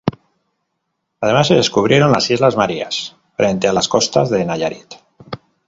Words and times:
Además 1.19 1.45
se 1.49 1.53
descubrieron 1.53 2.11
las 2.11 2.31
Islas 2.31 2.55
Marías 2.57 3.15
frente 3.37 3.67
a 3.67 3.73
las 3.73 3.87
costas 3.87 4.31
de 4.31 4.43
Nayarit. 4.43 4.95